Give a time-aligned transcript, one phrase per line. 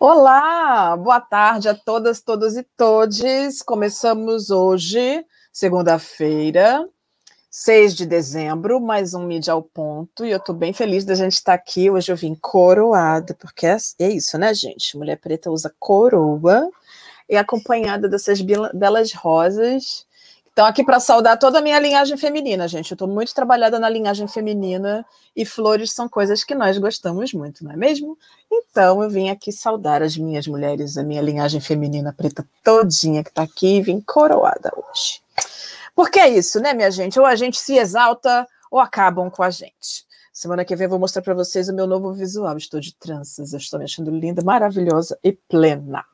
[0.00, 3.62] Olá, boa tarde a todas, todos e todes.
[3.62, 6.88] Começamos hoje, segunda-feira,
[7.50, 11.32] 6 de dezembro, mais um Mídia ao Ponto, e eu estou bem feliz da gente
[11.32, 11.90] estar aqui.
[11.90, 14.96] Hoje eu vim coroada, porque é, é isso, né, gente?
[14.96, 16.70] Mulher preta usa coroa,
[17.28, 20.06] e acompanhada dessas belas rosas
[20.58, 22.90] então, aqui para saudar toda a minha linhagem feminina, gente.
[22.90, 27.62] Eu estou muito trabalhada na linhagem feminina e flores são coisas que nós gostamos muito,
[27.62, 28.18] não é mesmo?
[28.50, 33.30] Então, eu vim aqui saudar as minhas mulheres, a minha linhagem feminina preta todinha que
[33.30, 35.22] está aqui e vim coroada hoje.
[35.94, 37.20] Porque é isso, né, minha gente?
[37.20, 40.07] Ou a gente se exalta ou acabam com a gente.
[40.38, 42.56] Semana que vem eu vou mostrar para vocês o meu novo visual.
[42.56, 46.04] Estou de tranças, eu estou me achando linda, maravilhosa e plena.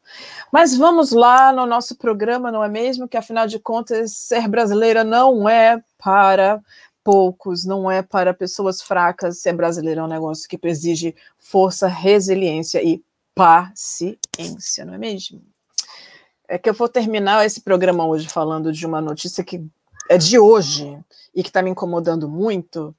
[0.50, 3.06] Mas vamos lá no nosso programa, não é mesmo?
[3.06, 6.58] Que afinal de contas, ser brasileira não é para
[7.04, 9.42] poucos, não é para pessoas fracas.
[9.42, 15.42] Ser brasileira é um negócio que exige força, resiliência e paciência, não é mesmo?
[16.48, 19.62] É que eu vou terminar esse programa hoje falando de uma notícia que
[20.08, 20.98] é de hoje
[21.34, 22.96] e que está me incomodando muito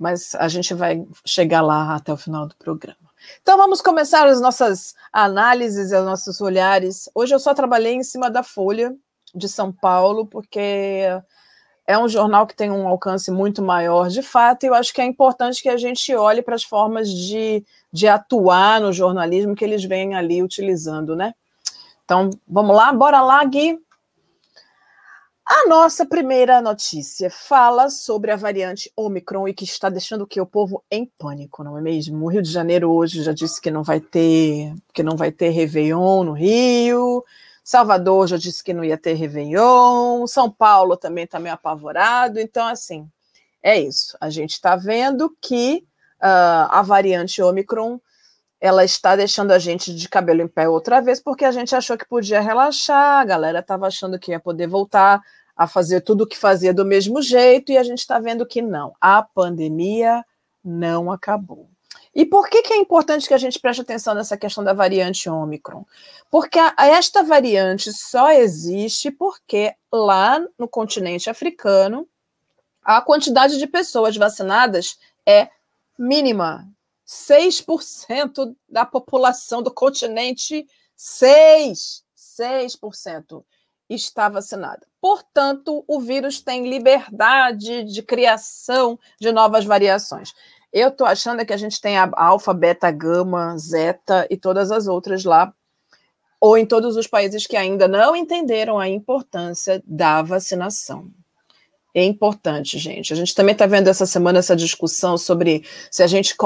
[0.00, 2.96] mas a gente vai chegar lá até o final do programa.
[3.42, 7.10] Então vamos começar as nossas análises os nossos olhares.
[7.14, 8.96] Hoje eu só trabalhei em cima da Folha
[9.34, 11.02] de São Paulo, porque
[11.86, 15.02] é um jornal que tem um alcance muito maior de fato, e eu acho que
[15.02, 19.64] é importante que a gente olhe para as formas de, de atuar no jornalismo que
[19.64, 21.34] eles vêm ali utilizando, né?
[22.06, 23.78] Então, vamos lá, bora lá, Gui.
[25.52, 30.40] A nossa primeira notícia fala sobre a variante Omicron e que está deixando o que
[30.40, 32.24] o povo em pânico, não é mesmo?
[32.24, 35.48] O Rio de Janeiro hoje já disse que não vai ter, que não vai ter
[35.48, 37.24] Réveillon no Rio.
[37.64, 40.24] Salvador já disse que não ia ter Réveillon.
[40.28, 42.38] São Paulo também está meio apavorado.
[42.38, 43.10] Então, assim,
[43.60, 44.16] é isso.
[44.20, 45.84] A gente está vendo que
[46.22, 47.98] uh, a variante Omicron
[48.60, 51.96] ela está deixando a gente de cabelo em pé outra vez, porque a gente achou
[51.96, 55.20] que podia relaxar, a galera estava achando que ia poder voltar
[55.60, 58.62] a fazer tudo o que fazia do mesmo jeito, e a gente está vendo que
[58.62, 60.24] não, a pandemia
[60.64, 61.68] não acabou.
[62.14, 65.28] E por que, que é importante que a gente preste atenção nessa questão da variante
[65.28, 65.84] Ômicron?
[66.30, 72.08] Porque a, esta variante só existe porque lá no continente africano
[72.82, 75.50] a quantidade de pessoas vacinadas é
[75.98, 76.66] mínima.
[77.06, 80.66] 6% da população do continente,
[80.96, 83.44] 6, 6%
[83.90, 84.89] está vacinada.
[85.00, 90.32] Portanto, o vírus tem liberdade de criação de novas variações.
[90.72, 94.86] Eu estou achando que a gente tem a alfa, beta, gama, zeta e todas as
[94.86, 95.52] outras lá,
[96.40, 101.10] ou em todos os países que ainda não entenderam a importância da vacinação.
[101.92, 103.12] É importante, gente.
[103.12, 106.36] A gente também está vendo essa semana essa discussão sobre se a gente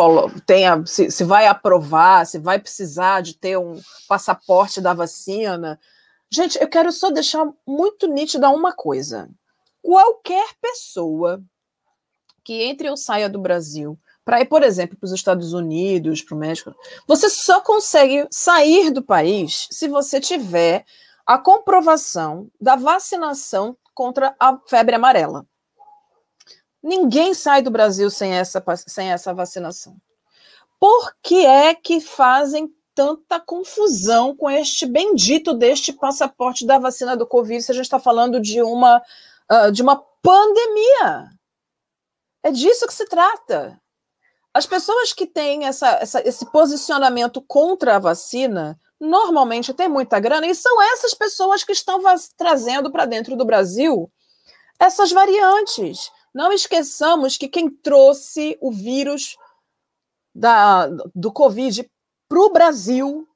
[0.47, 3.79] tem a, se, se vai aprovar, se vai precisar de ter um
[4.09, 5.79] passaporte da vacina.
[6.35, 9.31] Gente, eu quero só deixar muito nítida uma coisa.
[9.81, 11.41] Qualquer pessoa
[12.43, 16.35] que entre ou saia do Brasil para ir, por exemplo, para os Estados Unidos, para
[16.35, 16.75] o México,
[17.07, 20.85] você só consegue sair do país se você tiver
[21.25, 25.47] a comprovação da vacinação contra a febre amarela.
[26.83, 29.97] Ninguém sai do Brasil sem essa, sem essa vacinação.
[30.81, 37.27] Por que é que fazem tanta confusão com este bendito deste passaporte da vacina do
[37.27, 39.03] Covid se a gente está falando de uma,
[39.51, 41.31] uh, de uma pandemia.
[42.43, 43.81] É disso que se trata.
[44.53, 50.47] As pessoas que têm essa, essa, esse posicionamento contra a vacina normalmente têm muita grana
[50.47, 52.01] e são essas pessoas que estão
[52.37, 54.11] trazendo para dentro do Brasil
[54.79, 56.11] essas variantes.
[56.33, 59.37] Não esqueçamos que quem trouxe o vírus
[60.35, 61.89] da, do Covid
[62.29, 63.29] para o Brasil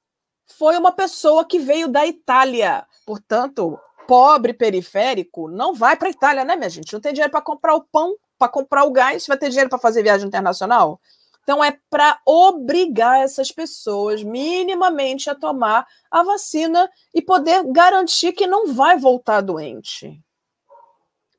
[0.47, 2.87] foi uma pessoa que veio da Itália.
[3.05, 6.93] Portanto, pobre periférico não vai para a Itália, né, minha gente?
[6.93, 9.79] Não tem dinheiro para comprar o pão, para comprar o gás, vai ter dinheiro para
[9.79, 11.01] fazer viagem internacional?
[11.43, 18.47] Então, é para obrigar essas pessoas minimamente a tomar a vacina e poder garantir que
[18.47, 20.23] não vai voltar doente.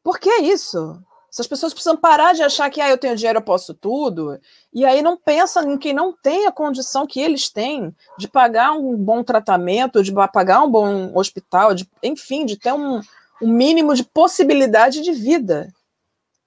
[0.03, 0.99] Por que isso?
[1.31, 4.39] Essas pessoas precisam parar de achar que ah, eu tenho dinheiro, eu posso tudo,
[4.73, 8.71] e aí não pensa em quem não tem a condição que eles têm de pagar
[8.71, 12.99] um bom tratamento, de pagar um bom hospital, de, enfim, de ter um,
[13.41, 15.71] um mínimo de possibilidade de vida.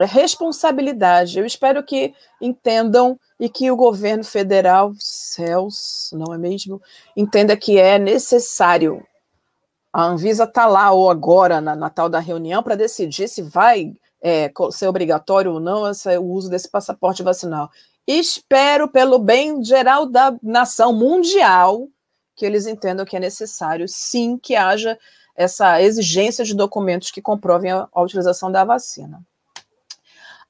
[0.00, 1.38] É responsabilidade.
[1.38, 6.82] Eu espero que entendam e que o governo federal, céus, não é mesmo,
[7.16, 9.06] entenda que é necessário
[9.92, 13.94] a Anvisa está lá ou agora na, na tal da reunião para decidir se vai
[14.22, 17.70] é, ser obrigatório ou não esse, o uso desse passaporte vacinal.
[18.06, 21.88] Espero, pelo bem geral da nação mundial,
[22.36, 24.98] que eles entendam que é necessário, sim, que haja
[25.34, 29.20] essa exigência de documentos que comprovem a, a utilização da vacina.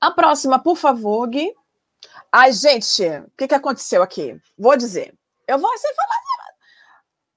[0.01, 1.55] A próxima, por favor, Gui.
[2.31, 4.41] Ai, gente, o que, que aconteceu aqui?
[4.59, 5.15] Vou dizer.
[5.47, 6.23] Eu vou assim falar.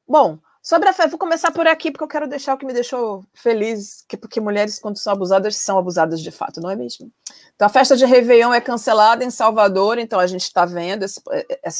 [0.07, 2.73] Bom, sobre a fé, vou começar por aqui, porque eu quero deixar o que me
[2.73, 7.11] deixou feliz, que, porque mulheres, quando são abusadas, são abusadas de fato, não é mesmo?
[7.55, 11.21] Então, a festa de Réveillon é cancelada em Salvador, então a gente está vendo esse,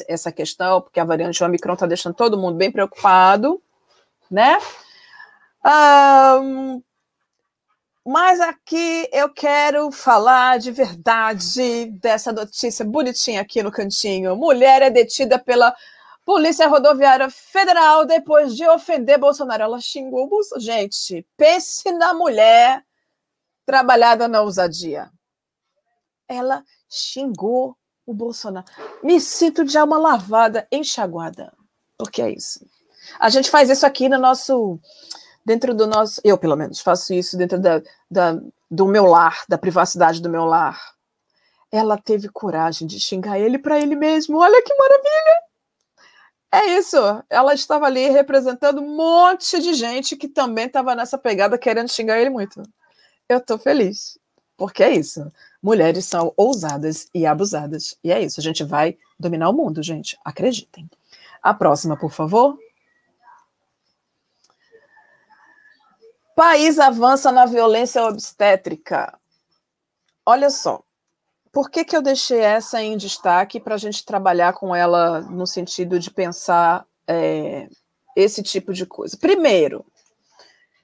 [0.08, 3.60] essa questão, porque a variante Omicron está deixando todo mundo bem preocupado,
[4.30, 4.60] né?
[5.66, 6.80] Um,
[8.06, 14.36] mas aqui eu quero falar de verdade dessa notícia bonitinha aqui no cantinho.
[14.36, 15.76] Mulher é detida pela
[16.26, 19.62] Polícia Rodoviária Federal depois de ofender Bolsonaro.
[19.62, 20.66] Ela xingou o Bolsonaro.
[20.66, 22.84] Gente, pense na mulher
[23.64, 25.12] trabalhada na ousadia.
[26.28, 27.78] Ela xingou
[28.08, 28.66] o Bolsonaro.
[29.04, 31.54] Me sinto de alma lavada, enxaguada.
[31.96, 32.66] Porque é isso.
[33.20, 34.80] A gente faz isso aqui no nosso
[35.46, 36.20] dentro do nosso.
[36.24, 40.44] Eu, pelo menos, faço isso dentro da, da, do meu lar, da privacidade do meu
[40.44, 40.96] lar.
[41.72, 44.40] Ela teve coragem de xingar ele para ele mesmo.
[44.40, 45.45] Olha que maravilha!
[46.56, 46.98] É isso.
[47.30, 52.18] Ela estava ali representando um monte de gente que também estava nessa pegada querendo xingar
[52.18, 52.64] ele muito.
[53.28, 54.18] Eu estou feliz.
[54.56, 55.30] Porque é isso.
[55.62, 57.98] Mulheres são ousadas e abusadas.
[58.02, 58.40] E é isso.
[58.40, 60.18] A gente vai dominar o mundo, gente.
[60.24, 60.90] Acreditem.
[61.44, 62.58] A próxima, por favor.
[66.38, 69.20] País avança na violência obstétrica.
[70.26, 70.82] Olha só,
[71.56, 75.48] por que, que eu deixei essa em destaque para a gente trabalhar com ela no
[75.48, 77.70] sentido de pensar é,
[78.14, 79.16] esse tipo de coisa?
[79.16, 79.86] Primeiro,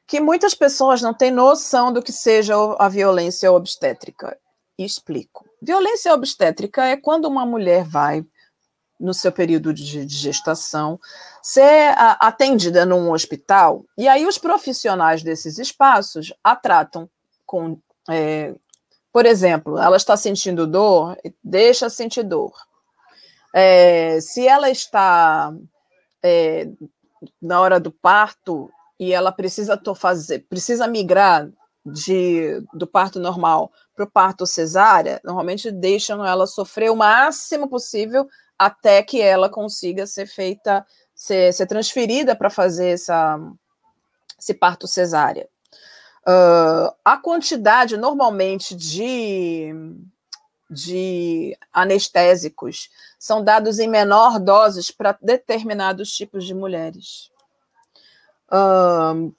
[0.08, 4.38] que muitas pessoas não têm noção do que seja a violência obstétrica.
[4.78, 5.46] Explico.
[5.62, 8.26] Violência obstétrica é quando uma mulher vai
[8.98, 10.98] no seu período de, gestação,
[11.44, 17.10] ser atendida num hospital, e aí os profissionais desses espaços a tratam
[17.46, 17.78] com.
[18.10, 18.56] É,
[19.12, 22.54] por exemplo, ela está sentindo dor, deixa sentir dor.
[23.54, 25.54] É, se ela está
[26.24, 26.70] é,
[27.42, 31.50] na hora do parto e ela precisa fazer, precisa migrar
[31.86, 38.28] de, do parto normal para o parto cesárea, normalmente deixam ela sofrer o máximo possível
[38.58, 40.86] até que ela consiga ser feita,
[41.16, 43.40] ser, ser transferida para fazer essa,
[44.40, 45.50] esse parto cesárea.
[46.28, 49.74] Uh, a quantidade normalmente de,
[50.70, 57.32] de anestésicos são dados em menor doses para determinados tipos de mulheres.
[58.52, 59.34] Uh,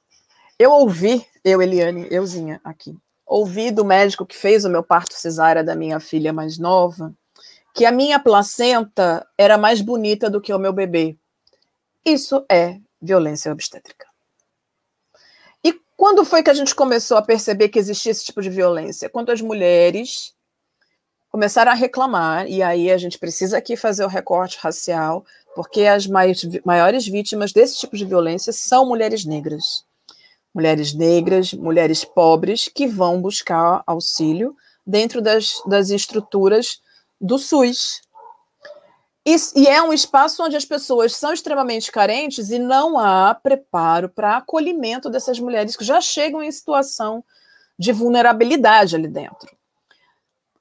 [0.58, 5.62] eu ouvi, eu, Eliane, euzinha aqui, ouvi do médico que fez o meu parto cesárea
[5.62, 7.14] da minha filha mais nova,
[7.74, 11.16] que a minha placenta era mais bonita do que o meu bebê.
[12.04, 14.11] Isso é violência obstétrica.
[15.96, 19.08] Quando foi que a gente começou a perceber que existia esse tipo de violência?
[19.08, 20.34] Quando as mulheres
[21.30, 25.24] começaram a reclamar, e aí a gente precisa aqui fazer o recorte racial,
[25.54, 29.84] porque as maiores vítimas desse tipo de violência são mulheres negras.
[30.54, 34.54] Mulheres negras, mulheres pobres, que vão buscar auxílio
[34.86, 36.80] dentro das, das estruturas
[37.20, 38.02] do SUS.
[39.24, 44.08] E, e, é um espaço onde as pessoas são extremamente carentes e não há preparo
[44.08, 47.24] para acolhimento dessas mulheres que já chegam em situação
[47.78, 49.56] de vulnerabilidade ali dentro.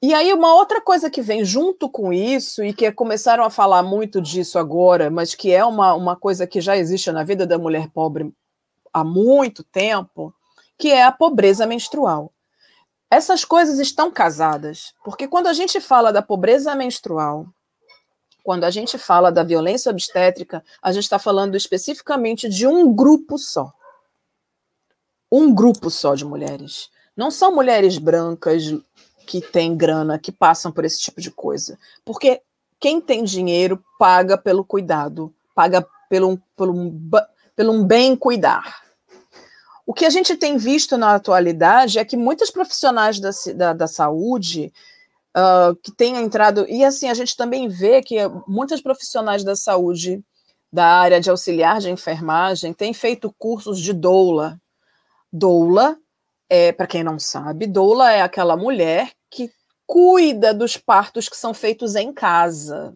[0.03, 3.84] E aí, uma outra coisa que vem junto com isso, e que começaram a falar
[3.84, 7.60] muito disso agora, mas que é uma, uma coisa que já existe na vida da
[7.60, 8.34] mulher pobre
[8.91, 10.34] há muito tempo,
[10.77, 12.34] que é a pobreza menstrual.
[13.12, 17.46] Essas coisas estão casadas, porque quando a gente fala da pobreza menstrual,
[18.43, 23.38] quando a gente fala da violência obstétrica, a gente está falando especificamente de um grupo
[23.38, 23.71] só.
[25.31, 26.89] Um grupo só de mulheres.
[27.15, 28.63] Não são mulheres brancas
[29.27, 31.77] que têm grana, que passam por esse tipo de coisa.
[32.03, 32.41] Porque
[32.79, 36.93] quem tem dinheiro paga pelo cuidado, paga pelo, pelo,
[37.55, 38.81] pelo um bem cuidar.
[39.86, 43.88] O que a gente tem visto na atualidade é que muitos profissionais da, da, da
[43.88, 44.74] saúde
[45.38, 50.23] uh, que têm entrado, e assim, a gente também vê que muitos profissionais da saúde
[50.71, 54.59] da área de auxiliar de enfermagem têm feito cursos de doula.
[55.31, 55.97] Doula,
[56.50, 59.51] é, para quem não sabe, doula é aquela mulher que
[59.85, 62.95] cuida dos partos que são feitos em casa.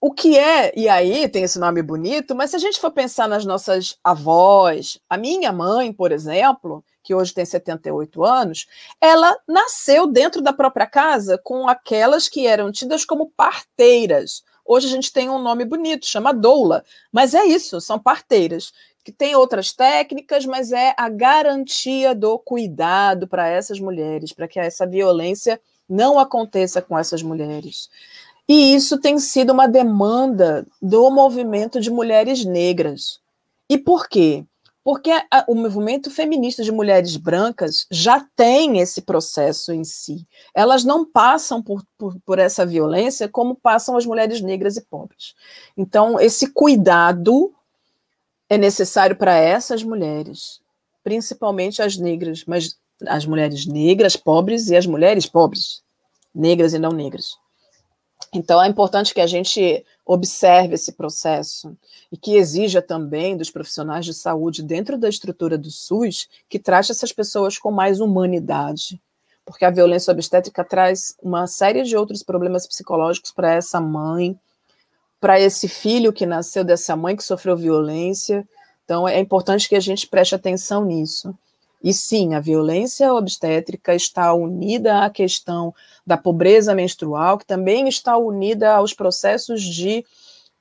[0.00, 3.26] o que é, e aí tem esse nome bonito, mas se a gente for pensar
[3.26, 8.66] nas nossas avós, a minha mãe, por exemplo, que hoje tem 78 anos,
[8.98, 14.42] ela nasceu dentro da própria casa com aquelas que eram tidas como parteiras.
[14.64, 16.82] Hoje a gente tem um nome bonito, chama doula,
[17.12, 18.72] mas é isso, são parteiras,
[19.04, 24.58] que tem outras técnicas, mas é a garantia do cuidado para essas mulheres, para que
[24.58, 27.90] essa violência não aconteça com essas mulheres.
[28.48, 33.20] E isso tem sido uma demanda do movimento de mulheres negras.
[33.68, 34.46] E por quê?
[34.84, 40.28] Porque a, o movimento feminista de mulheres brancas já tem esse processo em si.
[40.54, 45.34] Elas não passam por, por, por essa violência como passam as mulheres negras e pobres.
[45.74, 47.54] Então, esse cuidado
[48.46, 50.60] é necessário para essas mulheres,
[51.02, 52.76] principalmente as negras, mas
[53.06, 55.82] as mulheres negras, pobres e as mulheres pobres,
[56.34, 57.38] negras e não negras.
[58.34, 61.76] Então, é importante que a gente observe esse processo
[62.12, 66.92] e que exija também dos profissionais de saúde dentro da estrutura do SUS que trate
[66.92, 69.00] essas pessoas com mais humanidade,
[69.44, 74.38] porque a violência obstétrica traz uma série de outros problemas psicológicos para essa mãe,
[75.20, 78.46] para esse filho que nasceu dessa mãe que sofreu violência.
[78.84, 81.34] Então, é importante que a gente preste atenção nisso.
[81.84, 85.74] E sim, a violência obstétrica está unida à questão
[86.06, 90.02] da pobreza menstrual, que também está unida aos processos de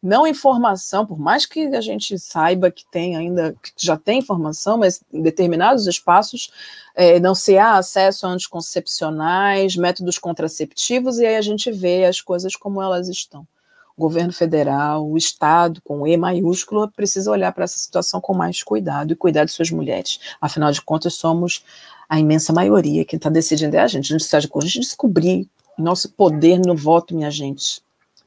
[0.01, 4.77] não informação, por mais que a gente saiba que tem ainda, que já tem informação,
[4.77, 6.51] mas em determinados espaços
[6.94, 12.20] é, não se há acesso a anticoncepcionais, métodos contraceptivos, e aí a gente vê as
[12.20, 13.48] coisas como elas estão
[13.95, 18.63] o governo federal, o Estado, com E maiúsculo, precisa olhar para essa situação com mais
[18.63, 20.19] cuidado e cuidar de suas mulheres.
[20.41, 21.63] Afinal de contas, somos
[22.09, 23.05] a imensa maioria.
[23.05, 24.05] Quem está decidindo é a gente.
[24.05, 25.47] A gente precisa de descobrir
[25.77, 27.81] nosso poder no voto, minha gente.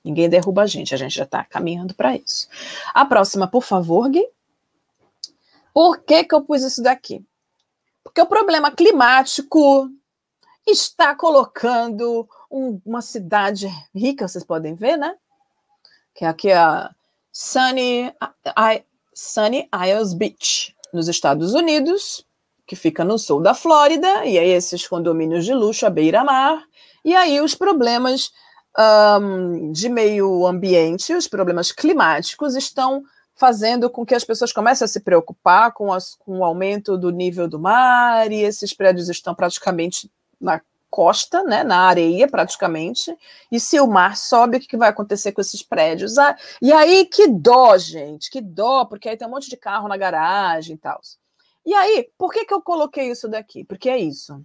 [0.05, 2.49] Ninguém derruba a gente, a gente já está caminhando para isso.
[2.95, 4.25] A próxima, por favor, Gui.
[5.75, 7.25] Por que, que eu pus isso daqui?
[8.05, 9.91] Porque o problema climático
[10.67, 15.15] está colocando um, uma cidade rica, vocês podem ver, né?
[16.17, 16.91] Que é aqui a
[17.31, 18.83] Sunny, I,
[19.15, 22.25] Sunny Isles Beach, nos Estados Unidos,
[22.67, 26.65] que fica no sul da Flórida, e aí esses condomínios de luxo à beira-mar,
[27.05, 28.33] e aí os problemas
[29.21, 33.05] um, de meio ambiente, os problemas climáticos estão
[33.35, 37.11] fazendo com que as pessoas comecem a se preocupar com, as, com o aumento do
[37.11, 40.63] nível do mar, e esses prédios estão praticamente na
[40.97, 43.15] costa, né, na areia praticamente,
[43.53, 46.17] e se o mar sobe, o que, vai acontecer com esses prédios?
[46.17, 49.89] Ah, e aí, que dó, gente, que dó, porque aí tem um monte de carro
[49.89, 50.99] na garagem e tal.
[51.67, 53.63] E aí, por que, que eu coloquei isso daqui?
[53.63, 54.43] Porque é isso.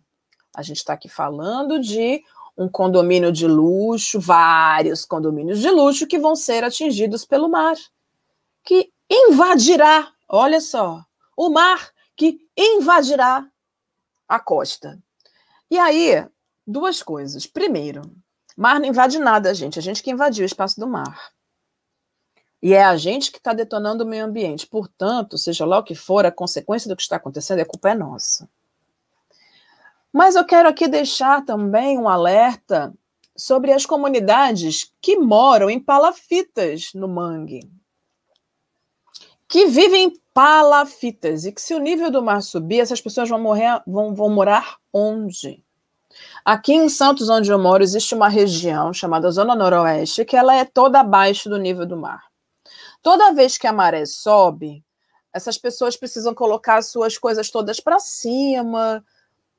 [0.54, 2.22] A gente está aqui falando de
[2.58, 7.78] um condomínio de luxo, vários condomínios de luxo que vão ser atingidos pelo mar,
[8.62, 11.02] que invadirá, olha só,
[11.38, 13.48] o mar que invadirá
[14.28, 15.02] a costa.
[15.70, 16.28] E aí,
[16.72, 17.46] duas coisas.
[17.46, 18.02] Primeiro,
[18.58, 19.78] mar não invade nada, gente.
[19.78, 21.32] A gente que invadiu o espaço do mar.
[22.62, 24.68] E é a gente que está detonando o meio ambiente.
[24.68, 27.96] Portanto, seja lá o que for, a consequência do que está acontecendo, a culpa é
[27.96, 28.48] nossa.
[30.14, 32.94] Mas eu quero aqui deixar também um alerta
[33.36, 37.62] sobre as comunidades que moram em palafitas no mangue.
[39.48, 41.46] Que vivem em palafitas.
[41.46, 44.78] E que se o nível do mar subir, essas pessoas vão, morrer, vão, vão morar
[44.94, 45.64] onde?
[46.44, 50.66] Aqui em Santos, onde eu moro, existe uma região chamada Zona Noroeste, que ela é
[50.66, 52.24] toda abaixo do nível do mar.
[53.02, 54.84] Toda vez que a maré sobe,
[55.34, 59.04] essas pessoas precisam colocar as suas coisas todas para cima,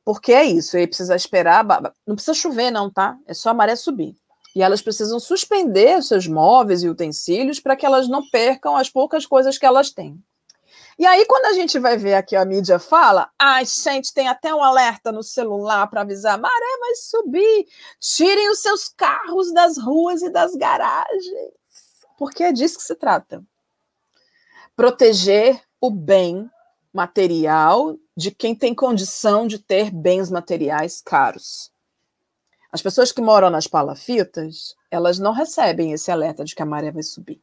[0.04, 1.64] porque é isso, aí precisa esperar,
[2.06, 3.16] não precisa chover não, tá?
[3.26, 4.16] É só a maré subir.
[4.54, 9.24] E elas precisam suspender seus móveis e utensílios para que elas não percam as poucas
[9.24, 10.22] coisas que elas têm.
[10.98, 14.54] E aí, quando a gente vai ver aqui a mídia fala, ai, gente, tem até
[14.54, 17.66] um alerta no celular para avisar, maré vai subir,
[17.98, 21.52] tirem os seus carros das ruas e das garagens.
[22.18, 23.42] Porque é disso que se trata.
[24.76, 26.50] Proteger o bem
[26.92, 31.72] material de quem tem condição de ter bens materiais caros.
[32.70, 36.90] As pessoas que moram nas palafitas, elas não recebem esse alerta de que a maré
[36.90, 37.40] vai subir.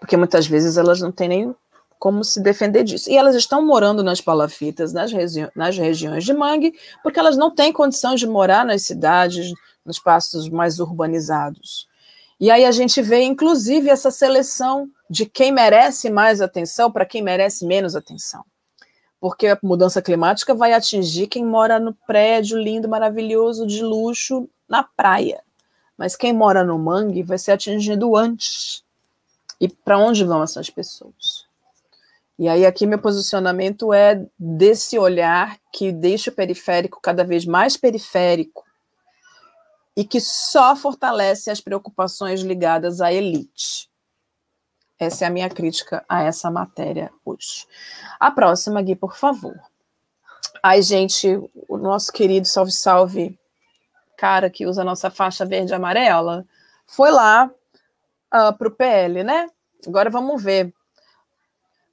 [0.00, 1.56] Porque muitas vezes elas não têm nem
[2.02, 3.08] como se defender disso.
[3.08, 7.48] E elas estão morando nas palafitas, nas, regi nas regiões de mangue, porque elas não
[7.48, 9.52] têm condição de morar nas cidades,
[9.86, 11.86] nos espaços mais urbanizados.
[12.40, 17.22] E aí a gente vê, inclusive, essa seleção de quem merece mais atenção para quem
[17.22, 18.44] merece menos atenção.
[19.20, 24.82] Porque a mudança climática vai atingir quem mora no prédio lindo, maravilhoso, de luxo, na
[24.82, 25.40] praia.
[25.96, 28.82] mas quem mora no mangue vai ser atingido antes.
[29.60, 31.41] E para onde vão essas pessoas?
[32.38, 37.76] E aí aqui meu posicionamento é desse olhar que deixa o periférico cada vez mais
[37.76, 38.64] periférico
[39.96, 43.90] e que só fortalece as preocupações ligadas à elite.
[44.98, 47.66] Essa é a minha crítica a essa matéria hoje.
[48.18, 49.58] A próxima, Gui, por favor.
[50.62, 51.28] Ai, gente,
[51.68, 53.38] o nosso querido Salve Salve,
[54.16, 56.46] cara que usa a nossa faixa verde amarela,
[56.86, 57.50] foi lá uh,
[58.30, 59.48] ah, para o PL, né?
[59.86, 60.72] Agora vamos ver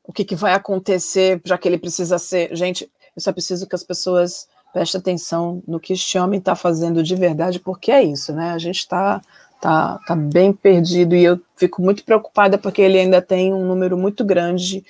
[0.10, 2.56] o que, que vai acontecer, já que ele precisa ser.
[2.56, 7.04] Gente, eu só preciso que as pessoas prestem atenção no que este homem está fazendo
[7.04, 8.50] de verdade, porque é isso, né?
[8.50, 9.22] A gente está
[9.62, 13.96] tá, tá bem perdido e eu fico muito preocupada porque ele ainda tem um número
[13.96, 14.84] muito grande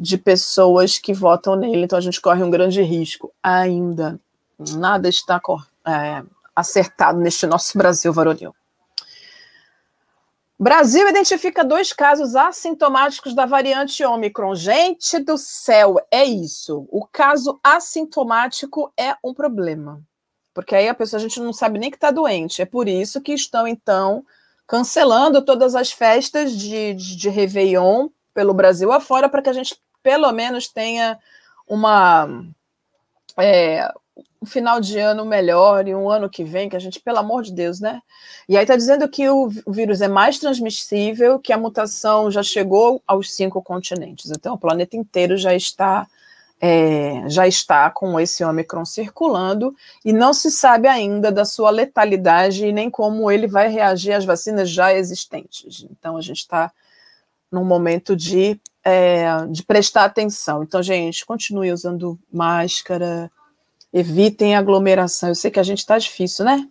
[0.00, 4.18] de pessoas que votam nele, então a gente corre um grande risco ainda.
[4.58, 5.38] Nada está
[5.86, 6.22] é,
[6.56, 8.54] acertado neste nosso Brasil varonil.
[10.62, 14.54] Brasil identifica dois casos assintomáticos da variante Ômicron.
[14.54, 16.86] Gente do céu, é isso.
[16.90, 20.02] O caso assintomático é um problema
[20.54, 22.62] porque aí a pessoa a gente não sabe nem que está doente.
[22.62, 24.24] É por isso que estão, então,
[24.66, 29.78] cancelando todas as festas de, de, de Réveillon pelo Brasil afora, para que a gente
[30.02, 31.18] pelo menos tenha
[31.66, 32.44] uma
[33.38, 33.90] é,
[34.40, 37.42] um final de ano melhor e um ano que vem, que a gente, pelo amor
[37.42, 38.00] de Deus, né?
[38.48, 43.02] E aí está dizendo que o, vírus é mais transmissível, que a mutação já chegou
[43.06, 44.30] aos cinco continentes.
[44.30, 46.06] Então, o planeta inteiro já está
[46.60, 49.74] é, já está com esse Ômicron circulando
[50.04, 54.24] e não se sabe ainda da sua letalidade e nem como ele vai reagir às
[54.24, 55.84] vacinas já existentes.
[55.90, 56.70] Então, a gente está
[57.50, 60.62] num momento de, é, de prestar atenção.
[60.62, 63.28] Então, gente, continue usando máscara,
[63.92, 65.28] evitem aglomeração.
[65.28, 66.66] Eu sei que a gente está difícil, né?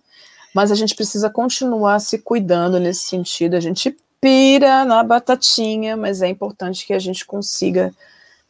[0.54, 3.56] Mas a gente precisa continuar se cuidando nesse sentido.
[3.56, 7.94] A gente pira na batatinha, mas é importante que a gente consiga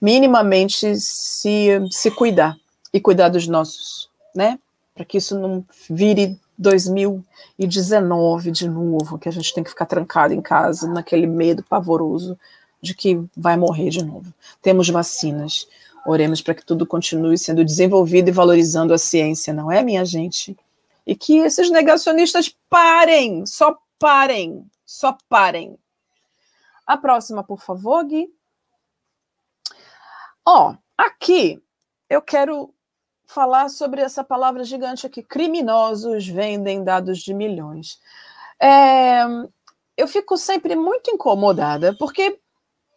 [0.02, 2.58] minimamente se, se cuidar
[2.92, 4.60] e cuidar dos nossos, né?
[4.94, 10.34] Para que isso não vire 2019 de novo, que a gente tem que ficar trancado
[10.34, 12.38] em casa, naquele medo pavoroso
[12.82, 14.34] de que vai morrer de novo.
[14.62, 15.68] Temos vacinas.
[16.06, 20.58] Oremos para que tudo continue sendo desenvolvido e valorizando a ciência, não é, minha gente?
[21.06, 25.78] E que esses negacionistas parem, só parem, só parem.
[26.86, 28.34] A próxima, por favor, Gui.
[30.46, 31.62] Ó, aqui
[32.10, 32.74] eu quero
[33.26, 35.24] falar sobre essa palavra gigante aqui.
[35.24, 38.00] Criminosos vendem dados de milhões.
[38.60, 39.24] É,
[39.96, 42.40] eu fico sempre muito incomodada, porque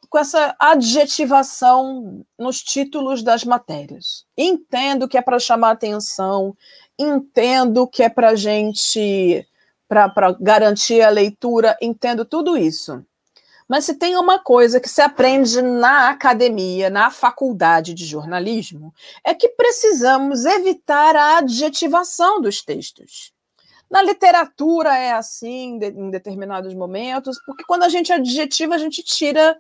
[0.08, 4.24] com essa adjetivação nos títulos das matérias.
[4.36, 6.56] Entendo que é para chamar atenção,
[6.98, 9.46] entendo que é para gente,
[9.88, 13.04] para garantir a leitura, entendo tudo isso.
[13.66, 18.92] Mas se tem uma coisa que se aprende na academia, na faculdade de jornalismo,
[19.24, 23.32] é que precisamos evitar a adjetivação dos textos.
[23.90, 29.56] Na literatura é assim, em determinados momentos, porque quando a gente adjetiva, a gente tira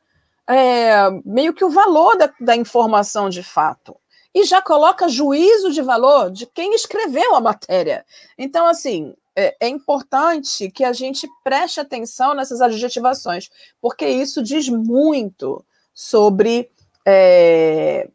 [0.48, 3.96] é, meio que o valor da, da informação de fato
[4.34, 8.04] e já coloca juízo de valor de quem escreveu a matéria.
[8.36, 13.48] Então, assim, é, é, importante que a gente preste atenção nessas adjetivações,
[13.80, 16.68] porque isso diz muito sobre,
[17.06, 18.10] é,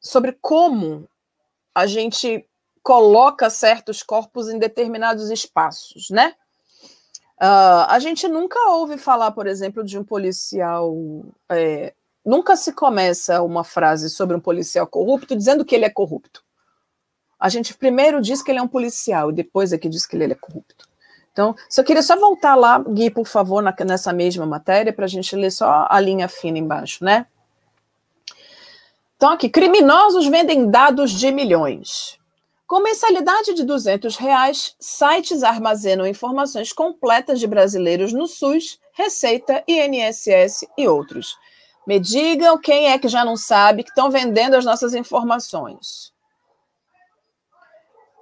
[0.00, 1.08] sobre como
[1.74, 2.46] a gente
[2.82, 6.34] coloca certos corpos em determinados espaços, né?
[7.40, 10.94] Uh, a gente nunca ouve falar, por exemplo, de um policial.
[11.48, 16.42] É, nunca se começa uma frase sobre um policial corrupto dizendo que ele é corrupto
[17.38, 20.16] a gente primeiro diz que ele é um policial e depois é que diz que
[20.16, 20.88] ele é corrupto.
[21.32, 25.08] Então, eu queria só voltar lá, Gui, por favor, na, nessa mesma matéria, para a
[25.08, 27.26] gente ler só a linha fina embaixo, né?
[29.16, 32.17] Então, aqui, criminosos vendem dados de milhões.
[32.68, 40.66] Com mensalidade de 200 reais, sites armazenam informações completas de brasileiros no SUS, Receita, INSS
[40.76, 41.34] e outros.
[41.86, 46.12] Me digam quem é que já não sabe que estão vendendo as nossas informações.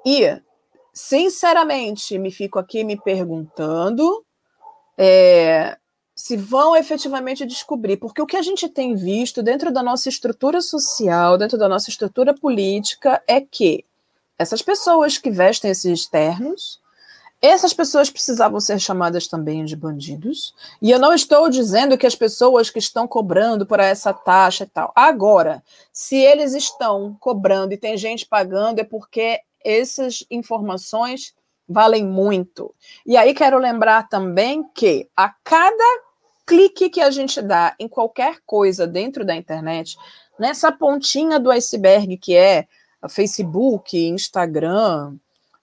[0.05, 0.41] E,
[0.95, 4.25] sinceramente, me fico aqui me perguntando
[4.97, 5.77] é,
[6.15, 10.61] se vão efetivamente descobrir, porque o que a gente tem visto dentro da nossa estrutura
[10.61, 13.85] social, dentro da nossa estrutura política, é que
[14.39, 16.81] essas pessoas que vestem esses ternos,
[17.41, 20.55] essas pessoas precisavam ser chamadas também de bandidos.
[20.81, 24.67] E eu não estou dizendo que as pessoas que estão cobrando por essa taxa e
[24.67, 24.93] tal.
[24.95, 31.35] Agora, se eles estão cobrando e tem gente pagando, é porque essas informações
[31.69, 32.75] valem muito.
[33.05, 36.07] E aí quero lembrar também que a cada
[36.47, 39.97] clique que a gente dá em qualquer coisa dentro da internet,
[40.39, 42.69] nessa pontinha do iceberg que é
[43.09, 45.17] Facebook, Instagram,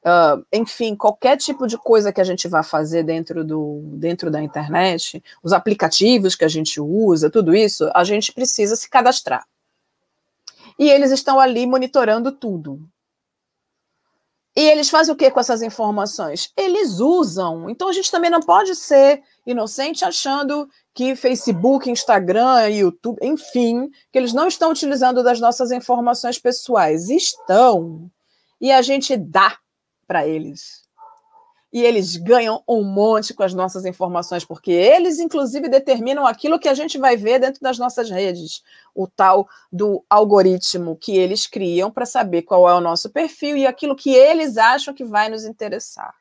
[0.04, 4.42] uh, enfim, qualquer tipo de coisa que a gente vá fazer dentro, do, dentro da
[4.42, 9.46] internet, os aplicativos que a gente usa, tudo isso, a gente precisa se cadastrar.
[10.78, 12.80] E eles estão ali monitorando tudo.
[14.56, 16.52] E eles fazem o que com essas informações?
[16.56, 17.70] Eles usam.
[17.70, 24.18] Então a gente também não pode ser inocente achando que Facebook, Instagram, YouTube, enfim, que
[24.18, 27.10] eles não estão utilizando das nossas informações pessoais.
[27.10, 28.12] Estão.
[28.62, 29.58] E a gente dá
[30.08, 30.84] para eles.
[31.72, 36.70] E eles ganham um monte com as nossas informações, porque eles, inclusive, determinam aquilo que
[36.70, 38.62] a gente vai ver dentro das nossas redes.
[38.94, 43.66] O tal do algoritmo que eles criam para saber qual é o nosso perfil e
[43.66, 46.14] aquilo que eles acham que vai nos interessar.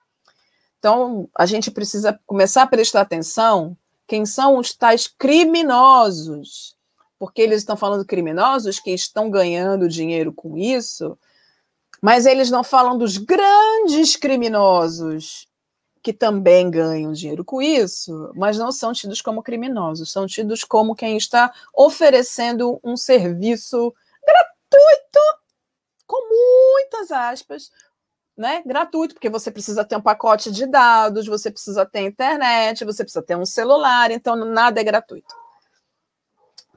[0.78, 3.76] Então, a gente precisa começar a prestar atenção
[4.12, 6.76] quem são os tais criminosos,
[7.18, 11.18] porque eles estão falando criminosos que estão ganhando dinheiro com isso,
[11.98, 15.48] mas eles não falam dos grandes criminosos
[16.02, 20.94] que também ganham dinheiro com isso, mas não são tidos como criminosos, são tidos como
[20.94, 23.94] quem está oferecendo um serviço
[24.26, 25.20] gratuito,
[26.06, 27.70] com muitas aspas,
[28.36, 33.04] né, gratuito, porque você precisa ter um pacote de dados, você precisa ter internet, você
[33.04, 35.34] precisa ter um celular, então nada é gratuito.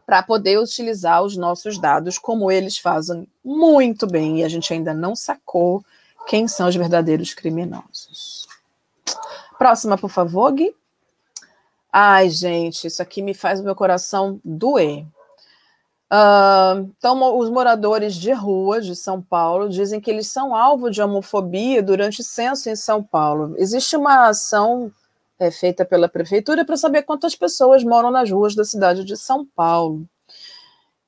[0.05, 4.93] Para poder utilizar os nossos dados como eles fazem muito bem, e a gente ainda
[4.93, 5.83] não sacou
[6.27, 8.47] quem são os verdadeiros criminosos.
[9.57, 10.75] Próxima, por favor, Gui.
[11.91, 15.05] Ai, gente, isso aqui me faz o meu coração doer.
[16.11, 21.01] Uh, então, os moradores de rua de São Paulo dizem que eles são alvo de
[21.01, 23.55] homofobia durante censo em São Paulo.
[23.57, 24.91] Existe uma ação
[25.39, 29.45] é, feita pela prefeitura para saber quantas pessoas moram nas ruas da cidade de São
[29.45, 30.07] Paulo.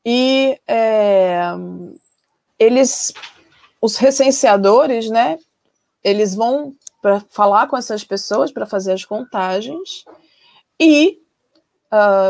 [0.04, 1.42] E é,
[2.58, 3.14] eles,
[3.82, 5.38] os recenseadores, né,
[6.04, 10.04] eles vão para falar com essas pessoas para fazer as contagens
[10.80, 11.22] e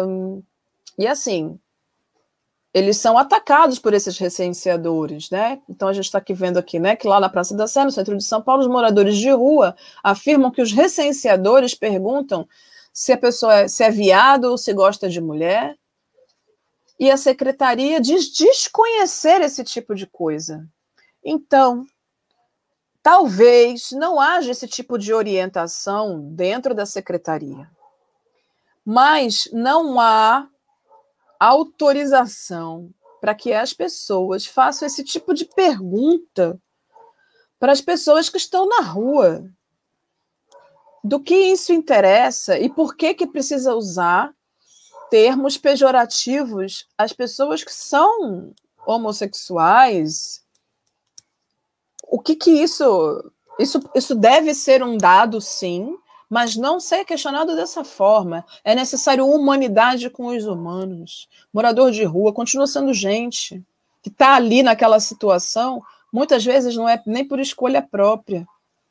[0.06, 0.44] um,
[0.98, 1.58] e assim
[2.74, 5.62] eles são atacados por esses recenseadores, né?
[5.68, 7.92] Então a gente está aqui vendo aqui, né, que lá na Praça da Sé, no
[7.92, 12.48] centro de São Paulo, os moradores de rua afirmam que os recenseadores perguntam
[12.94, 15.78] se a pessoa é, se é viado ou se gosta de mulher.
[17.00, 20.68] E a secretaria diz desconhecer esse tipo de coisa.
[21.24, 21.86] Então,
[23.04, 27.70] talvez não haja esse tipo de orientação dentro da secretaria.
[28.84, 30.48] Mas não há
[31.40, 36.60] autorização para que as pessoas façam esse tipo de pergunta
[37.60, 39.50] para as pessoas que estão na rua.
[41.04, 44.34] Do que isso interessa e por que que precisa usar
[45.10, 48.54] termos pejorativos às pessoas que são
[48.86, 50.44] homossexuais?
[52.04, 55.98] O que que isso isso, isso deve ser um dado, sim,
[56.30, 58.46] mas não ser questionado dessa forma.
[58.64, 61.28] É necessário humanidade com os humanos.
[61.54, 63.64] Morador de rua continua sendo gente
[64.02, 68.48] que está ali naquela situação, muitas vezes não é nem por escolha própria,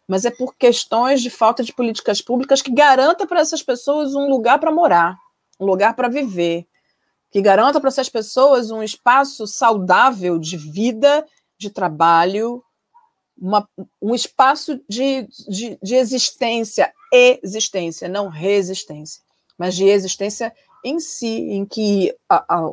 [0.06, 4.28] mas é por questões de falta de políticas públicas que garanta para essas pessoas um
[4.28, 5.16] lugar para morar,
[5.58, 6.66] um lugar para viver,
[7.30, 11.26] que garanta para essas pessoas um espaço saudável de vida,
[11.58, 12.62] de trabalho,
[13.38, 13.68] uma,
[14.00, 19.22] um espaço de, de, de existência existência, não resistência,
[19.56, 20.52] mas de existência
[20.84, 22.70] em si, em que a, a,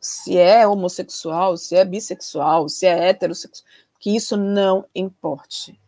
[0.00, 5.78] se é homossexual, se é bissexual, se é heterossexual, que isso não importe,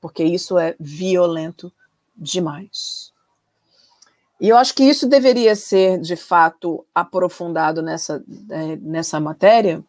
[0.00, 1.72] porque isso é violento
[2.16, 3.12] demais.
[4.40, 9.84] E eu acho que isso deveria ser, de fato, aprofundado nessa, é, nessa matéria,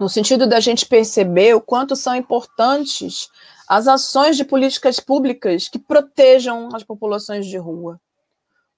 [0.00, 3.28] no sentido da gente perceber o quanto são importantes
[3.68, 8.00] as ações de políticas públicas que protejam as populações de rua.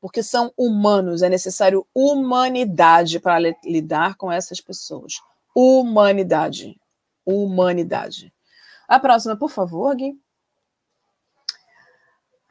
[0.01, 5.15] Porque são humanos, é necessário humanidade para lidar com essas pessoas.
[5.55, 6.77] Humanidade.
[7.25, 8.33] Humanidade.
[8.89, 10.19] A próxima, por favor, Gui.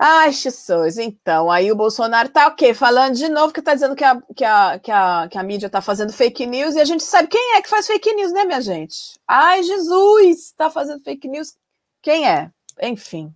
[0.03, 2.73] Ai, Jesus, então, aí o Bolsonaro tá o quê?
[2.73, 5.69] Falando de novo que tá dizendo que a, que a, que a, que a mídia
[5.69, 8.43] tá fazendo fake news e a gente sabe quem é que faz fake news, né,
[8.43, 9.19] minha gente?
[9.27, 11.53] Ai, Jesus, tá fazendo fake news
[12.01, 12.49] quem é?
[12.81, 13.31] Enfim.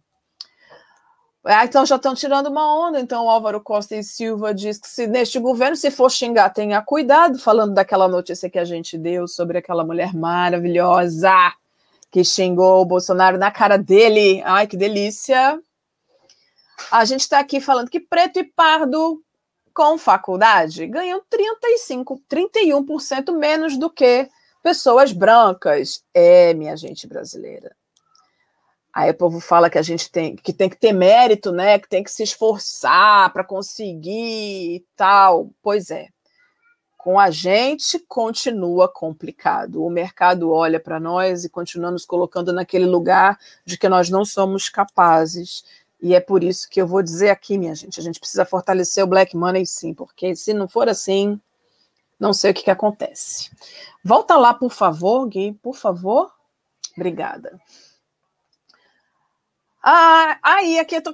[1.45, 2.99] Ah, então já estão tirando uma onda.
[2.99, 6.81] Então o Álvaro Costa e Silva diz que se neste governo, se for xingar, tenha
[6.81, 11.31] cuidado, falando daquela notícia que a gente deu sobre aquela mulher maravilhosa
[12.09, 14.41] que xingou o Bolsonaro na cara dele.
[14.43, 15.61] Ai, que delícia!
[16.91, 19.21] A gente está aqui falando que preto e pardo
[19.73, 24.29] com faculdade ganham 35, 31% menos do que
[24.63, 26.03] pessoas brancas.
[26.13, 27.75] É, minha gente brasileira.
[28.95, 31.77] Aí o povo fala que a gente tem que, tem que ter mérito, né?
[31.77, 35.51] Que tem que se esforçar para conseguir e tal.
[35.61, 36.07] Pois é.
[36.97, 39.83] Com a gente continua complicado.
[39.83, 44.23] O mercado olha para nós e continua nos colocando naquele lugar de que nós não
[44.23, 45.65] somos capazes.
[46.05, 49.03] E é por isso que eu vou dizer aqui, minha gente, a gente precisa fortalecer
[49.03, 51.41] o Black Money sim, porque se não for assim,
[52.19, 53.49] não sei o que, que acontece.
[54.03, 56.31] Volta lá, por favor, Gui, por favor.
[56.95, 57.59] Obrigada.
[59.81, 61.11] Ah, aí, aqui, tô,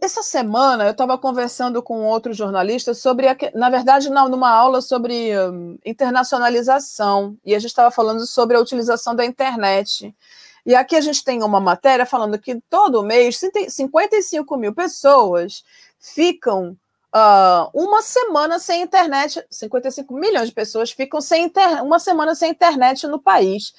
[0.00, 5.38] essa semana eu estava conversando com outro jornalista sobre, na verdade, não, numa aula sobre
[5.38, 10.16] um, internacionalização, e a gente estava falando sobre a utilização da internet.
[10.64, 15.64] E aqui a gente tem uma matéria falando que todo mês 55 mil pessoas
[15.98, 16.76] ficam
[17.14, 22.50] uh, uma semana sem internet, 55 milhões de pessoas ficam sem inter, uma semana sem
[22.50, 23.72] internet no país.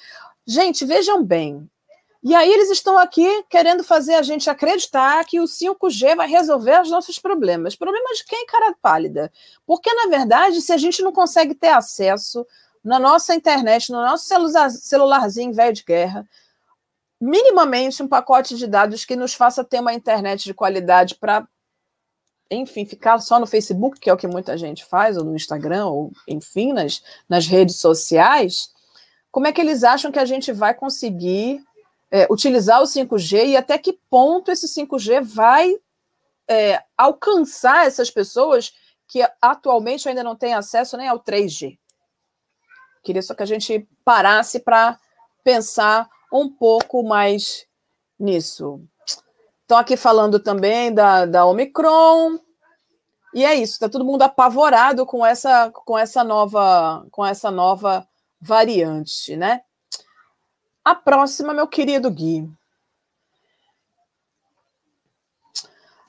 [0.46, 1.68] Gente, vejam bem,
[2.24, 6.80] e aí eles estão aqui querendo fazer a gente acreditar que o 5G vai resolver
[6.80, 7.74] os nossos problemas.
[7.74, 9.32] Problemas de quem, cara pálida?
[9.66, 12.46] Porque, na verdade, se a gente não consegue ter acesso
[12.82, 14.28] na nossa internet, no nosso
[14.70, 16.28] celularzinho velho de guerra,
[17.22, 21.46] minimamente um pacote de dados que nos faça ter uma internet de qualidade para,
[22.50, 25.86] enfim, ficar só no Facebook, que é o que muita gente faz, ou no Instagram,
[25.86, 28.74] ou, enfim, nas, nas redes sociais,
[29.30, 31.62] como é que eles acham que a gente vai conseguir
[32.10, 35.76] é, utilizar o 5G e até que ponto esse 5G vai
[36.48, 38.74] é, alcançar essas pessoas
[39.06, 41.78] que atualmente ainda não têm acesso nem ao 3G.
[43.04, 44.98] Queria só que a gente parasse para
[45.44, 47.66] pensar um pouco mais
[48.18, 48.80] nisso.
[49.60, 52.38] Estão aqui falando também da, da Omicron.
[53.34, 58.06] E é isso, está todo mundo apavorado com essa, com essa nova, com essa nova
[58.40, 59.62] variante, né?
[60.84, 62.50] A próxima, meu querido Gui.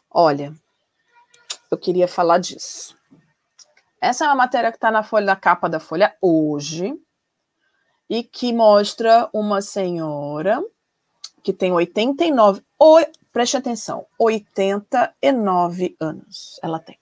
[0.10, 0.54] Olha,
[1.72, 2.98] eu queria falar disso.
[4.02, 7.00] Essa é uma matéria que está na folha na capa da Folha hoje
[8.10, 10.64] e que mostra uma senhora
[11.42, 13.00] que tem 89, o,
[13.32, 16.60] preste atenção, 89 anos.
[16.62, 16.98] Ela tem.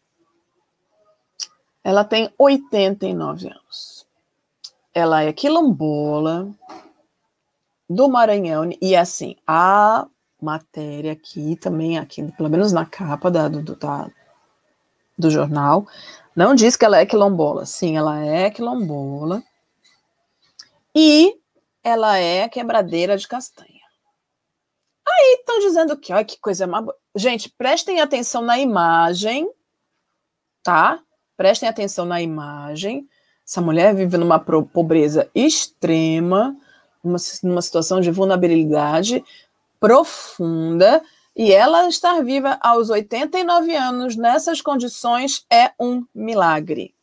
[1.83, 4.07] Ela tem 89 anos.
[4.93, 6.53] Ela é quilombola,
[7.91, 10.07] do Maranhão, e assim, a
[10.41, 14.09] matéria aqui também, aqui, pelo menos na capa da, do, da,
[15.17, 15.85] do jornal,
[16.35, 17.65] não diz que ela é quilombola.
[17.65, 19.43] Sim, ela é quilombola.
[20.95, 21.38] E
[21.84, 23.69] ela é quebradeira de castanha.
[25.08, 26.86] Aí estão dizendo que, olha que coisa má.
[27.15, 29.49] Gente, prestem atenção na imagem,
[30.63, 31.01] tá?
[31.36, 33.08] Prestem atenção na imagem.
[33.47, 36.56] Essa mulher vive numa pobreza extrema
[37.04, 39.23] uma, numa situação de vulnerabilidade
[39.80, 41.01] profunda
[41.36, 46.93] e ela estar viva aos 89 anos nessas condições é um milagre.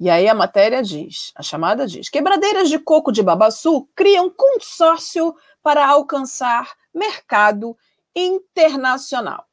[0.00, 5.34] E aí a matéria diz, a chamada diz: quebradeiras de coco de babaçu criam consórcio
[5.62, 7.76] para alcançar mercado
[8.14, 9.46] internacional.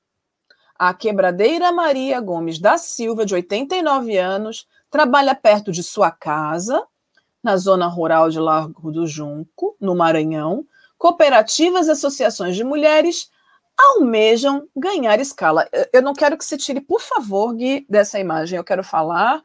[0.78, 6.86] A quebradeira Maria Gomes da Silva, de 89 anos, trabalha perto de sua casa,
[7.42, 10.66] na zona rural de Largo do Junco, no Maranhão,
[10.98, 13.30] cooperativas e associações de mulheres
[13.78, 15.68] almejam ganhar escala.
[15.92, 18.58] Eu não quero que você tire, por favor, Gui, dessa imagem.
[18.58, 19.44] Eu quero falar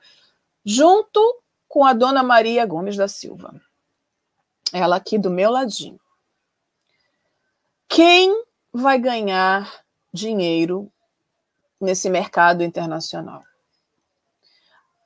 [0.64, 3.60] junto com a dona Maria Gomes da Silva.
[4.72, 6.00] Ela aqui do meu ladinho.
[7.88, 10.90] Quem vai ganhar dinheiro
[11.80, 13.42] nesse mercado internacional?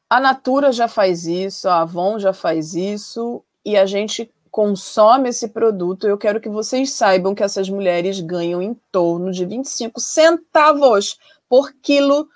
[0.08, 5.48] A Natura já faz isso, a Avon já faz isso, e a gente consome esse
[5.48, 6.06] produto.
[6.06, 11.72] Eu quero que vocês saibam que essas mulheres ganham em torno de 25 centavos por
[11.82, 12.28] quilo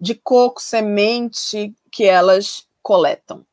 [0.00, 3.46] de coco semente que elas coletam.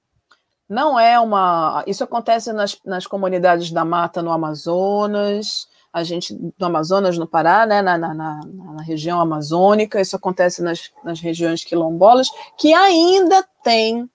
[0.68, 1.84] Não é uma.
[1.86, 7.68] Isso acontece nas, nas comunidades da mata no Amazonas, a gente no Amazonas, no Pará,
[7.68, 13.46] né, na, na, na, na região amazônica, isso acontece nas, nas regiões quilombolas, que ainda
[13.64, 14.10] tem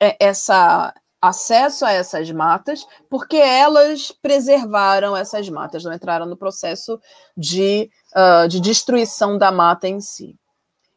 [0.00, 7.00] é, essa acesso a essas matas, porque elas preservaram essas matas, não entraram no processo
[7.36, 10.36] de, uh, de destruição da mata em si.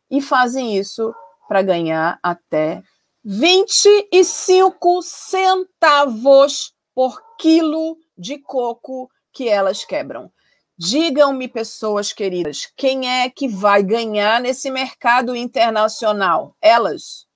[0.09, 1.13] E fazem isso
[1.49, 2.83] para ganhar até
[3.25, 10.31] 25 centavos por quilo de coco que elas quebram?
[10.77, 16.55] Digam-me, pessoas queridas, quem é que vai ganhar nesse mercado internacional?
[16.61, 17.27] Elas.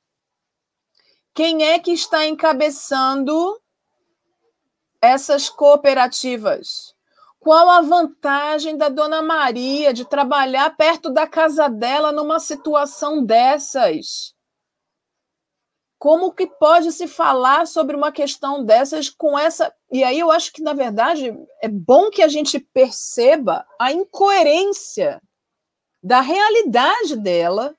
[1.34, 3.60] Quem é que está encabeçando
[5.02, 6.93] essas cooperativas?
[7.44, 14.34] Qual a vantagem da dona Maria de trabalhar perto da casa dela numa situação dessas?
[16.00, 19.74] Como que pode se falar sobre uma questão dessas com essa.
[19.92, 25.22] E aí eu acho que, na verdade, é bom que a gente perceba a incoerência
[26.02, 27.76] da realidade dela,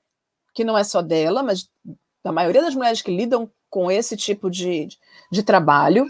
[0.52, 1.70] que não é só dela, mas
[2.22, 4.88] da maioria das mulheres que lidam com esse tipo de,
[5.32, 6.04] de trabalho.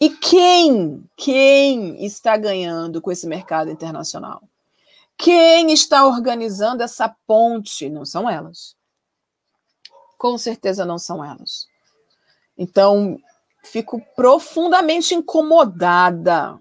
[0.00, 4.42] E quem, quem está ganhando com esse mercado internacional?
[5.16, 7.88] Quem está organizando essa ponte?
[7.88, 8.76] Não são elas
[10.18, 11.66] com certeza não são elas.
[12.56, 13.18] Então,
[13.62, 16.58] fico profundamente incomodada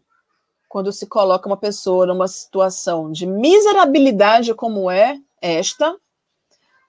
[0.67, 5.95] quando se coloca uma pessoa numa situação de miserabilidade como é esta,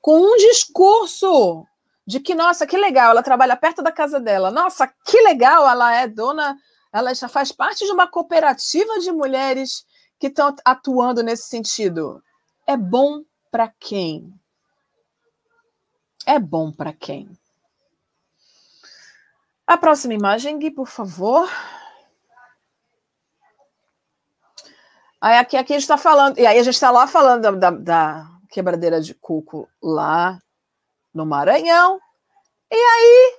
[0.02, 1.64] com um discurso
[2.06, 5.94] de que, nossa, que legal, ela trabalha perto da casa dela, nossa, que legal, ela
[5.94, 6.56] é dona,
[6.92, 9.84] ela já faz parte de uma cooperativa de mulheres
[10.18, 12.22] que estão atuando nesse sentido.
[12.66, 14.32] É bom para quem?
[16.26, 17.30] é bom para quem?
[19.64, 21.48] A próxima imagem, Gui, por favor.
[25.20, 27.70] Aí aqui, aqui a gente está falando, e aí a gente está lá falando da,
[27.70, 30.38] da, quebradeira de cuco lá
[31.16, 32.00] no Maranhão.
[32.70, 33.34] E aí,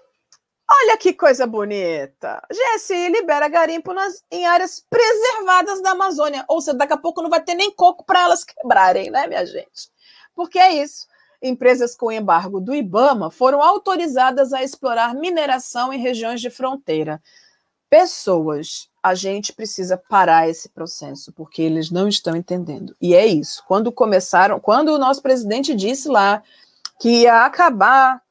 [0.70, 2.42] olha que coisa bonita.
[2.52, 6.44] GSI libera garimpo nas, em áreas preservadas da Amazônia.
[6.48, 9.46] Ou seja, daqui a pouco não vai ter nem coco para elas quebrarem, né, minha
[9.46, 9.90] gente?
[10.36, 11.08] Porque é isso
[11.42, 17.22] empresas com embargo do IBAMA foram autorizadas a explorar mineração em regiões de fronteira.
[17.90, 22.96] Pessoas, a gente precisa parar esse processo, porque eles não estão entendendo.
[23.02, 23.64] E é isso.
[23.66, 26.44] Quando começaram, quando o nosso presidente disse lá
[27.00, 28.22] que ia acabar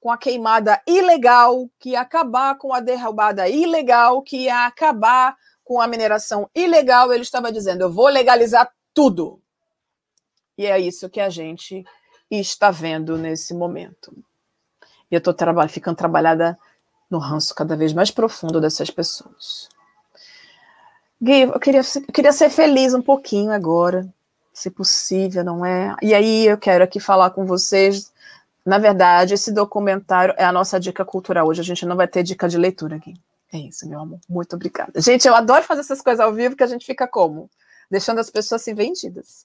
[0.00, 5.80] com a queimada ilegal, que ia acabar com a derrubada ilegal, que ia acabar com
[5.80, 9.40] a mineração ilegal, ele estava dizendo: eu vou legalizar tudo.
[10.56, 11.84] E é isso que a gente
[12.30, 14.14] está vendo nesse momento.
[15.10, 16.58] E eu estou traba ficando trabalhada
[17.10, 19.68] no ranço cada vez mais profundo dessas pessoas.
[21.20, 24.06] Gui, eu queria, eu queria ser feliz um pouquinho agora,
[24.54, 25.96] se possível, não é?
[26.00, 28.12] E aí eu quero aqui falar com vocês.
[28.64, 31.48] Na verdade, esse documentário é a nossa dica cultural.
[31.48, 33.14] Hoje a gente não vai ter dica de leitura aqui.
[33.52, 34.20] É isso, meu amor.
[34.28, 35.00] Muito obrigada.
[35.00, 37.50] Gente, eu adoro fazer essas coisas ao vivo que a gente fica como?
[37.90, 39.44] Deixando as pessoas assim vendidas.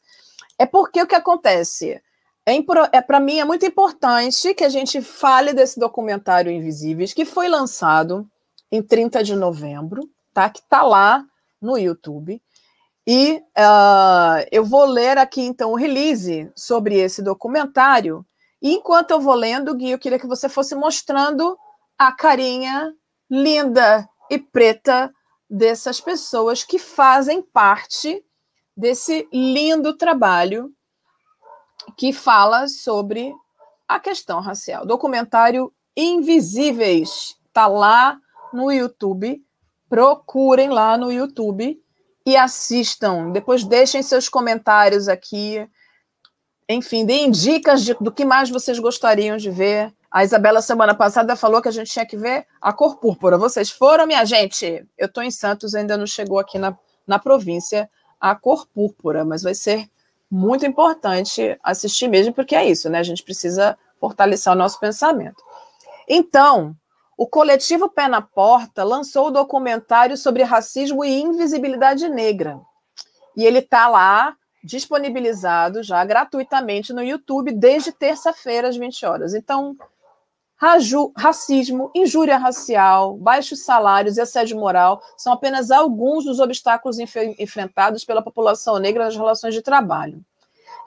[0.57, 2.01] É porque o que acontece?
[2.45, 2.53] É,
[2.91, 7.47] é para mim é muito importante que a gente fale desse documentário Invisíveis, que foi
[7.47, 8.29] lançado
[8.71, 10.49] em 30 de novembro, tá?
[10.49, 11.25] Que está lá
[11.61, 12.41] no YouTube.
[13.11, 18.23] E uh, eu vou ler aqui então o release sobre esse documentário.
[18.61, 21.57] E enquanto eu vou lendo, Gui, eu queria que você fosse mostrando
[21.97, 22.93] a carinha
[23.27, 25.11] linda e preta
[25.49, 28.23] dessas pessoas que fazem parte
[28.77, 30.71] desse lindo trabalho
[31.97, 33.33] que fala sobre
[33.87, 34.85] a questão racial.
[34.85, 38.19] Documentário Invisíveis está lá
[38.53, 39.43] no YouTube.
[39.89, 41.83] Procurem lá no YouTube
[42.29, 43.31] e assistam.
[43.31, 45.67] Depois deixem seus comentários aqui.
[46.67, 49.93] Enfim, deem dicas de, do que mais vocês gostariam de ver.
[50.11, 53.37] A Isabela, semana passada, falou que a gente tinha que ver a cor púrpura.
[53.37, 54.85] Vocês foram, minha gente?
[54.97, 57.89] Eu estou em Santos, ainda não chegou aqui na, na província
[58.19, 59.87] a cor púrpura, mas vai ser
[60.29, 62.99] muito importante assistir mesmo, porque é isso, né?
[62.99, 65.43] A gente precisa fortalecer o nosso pensamento.
[66.07, 66.75] Então,
[67.19, 72.61] o coletivo Pé na Porta lançou o documentário sobre racismo e invisibilidade negra.
[73.35, 79.33] E ele está lá disponibilizado já gratuitamente no YouTube desde terça-feira às 20 horas.
[79.33, 79.75] Então,
[80.55, 87.17] Raju, racismo, injúria racial, baixos salários e assédio moral são apenas alguns dos obstáculos enf
[87.37, 90.23] enfrentados pela população negra nas relações de trabalho.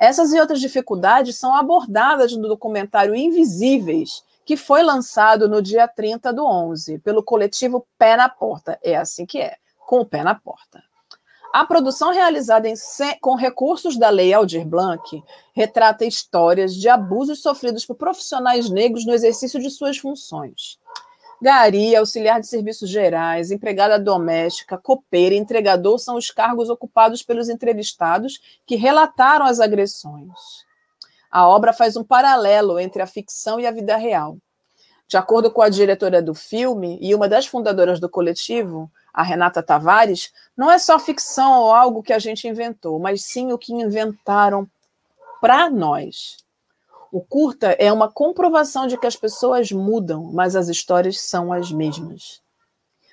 [0.01, 6.33] Essas e outras dificuldades são abordadas no documentário Invisíveis, que foi lançado no dia 30
[6.33, 8.79] do 11, pelo coletivo Pé na Porta.
[8.83, 10.83] É assim que é, com o pé na porta.
[11.53, 12.75] A produção realizada em,
[13.21, 15.23] com recursos da Lei Aldir Blanc
[15.55, 20.79] retrata histórias de abusos sofridos por profissionais negros no exercício de suas funções.
[21.43, 28.41] Gari, auxiliar de serviços gerais, empregada doméstica, copeira entregador são os cargos ocupados pelos entrevistados
[28.65, 30.33] que relataram as agressões.
[31.33, 34.37] A obra faz um paralelo entre a ficção e a vida real.
[35.09, 39.63] De acordo com a diretora do filme e uma das fundadoras do coletivo, a Renata
[39.63, 43.73] Tavares, não é só ficção ou algo que a gente inventou, mas sim o que
[43.73, 44.69] inventaram
[45.41, 46.37] para nós.
[47.11, 51.73] O curta é uma comprovação de que as pessoas mudam, mas as histórias são as
[51.73, 52.41] mesmas.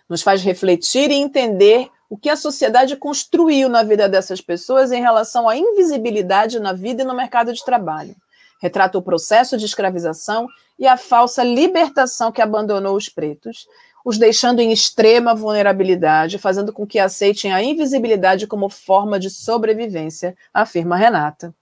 [0.07, 4.99] Nos faz refletir e entender o que a sociedade construiu na vida dessas pessoas em
[4.99, 8.15] relação à invisibilidade na vida e no mercado de trabalho.
[8.59, 10.47] Retrata o processo de escravização
[10.77, 13.67] e a falsa libertação que abandonou os pretos,
[14.03, 20.35] os deixando em extrema vulnerabilidade, fazendo com que aceitem a invisibilidade como forma de sobrevivência,
[20.53, 21.53] afirma Renata.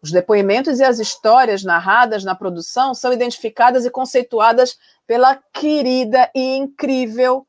[0.00, 4.76] Os depoimentos e as histórias narradas na produção são identificadas e conceituadas
[5.06, 7.46] pela querida e incrível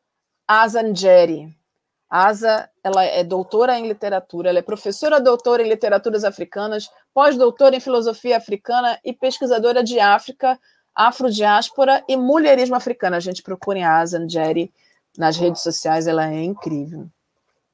[0.48, 1.63] Asa Njeri.
[2.16, 7.80] Asa, ela é doutora em literatura, ela é professora doutora em literaturas africanas, pós-doutora em
[7.80, 10.60] filosofia africana e pesquisadora de África,
[10.94, 13.16] afrodiáspora e mulherismo africano.
[13.16, 14.72] A gente procura em Asa Njeri
[15.18, 17.08] nas redes sociais, ela é incrível.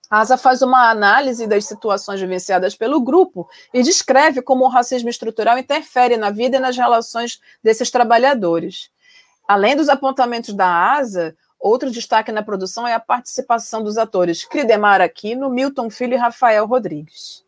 [0.10, 5.10] A ASA faz uma análise das situações vivenciadas pelo grupo e descreve como o racismo
[5.10, 8.90] estrutural interfere na vida e nas relações desses trabalhadores.
[9.46, 15.02] Além dos apontamentos da ASA, outro destaque na produção é a participação dos atores Cridemar
[15.02, 17.44] Aquino, Milton Filho e Rafael Rodrigues.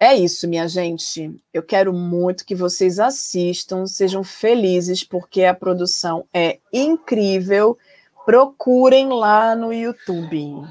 [0.00, 1.34] É isso, minha gente.
[1.52, 7.78] Eu quero muito que vocês assistam, sejam felizes, porque a produção é incrível.
[8.26, 10.62] Procurem lá no YouTube